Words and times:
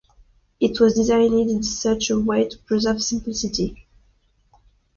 It 0.59 0.79
was 0.79 0.95
designed 0.95 1.35
in 1.47 1.61
such 1.61 2.09
a 2.09 2.17
way 2.19 2.47
to 2.49 2.57
preserve 2.57 3.03
simplicity. 3.03 3.85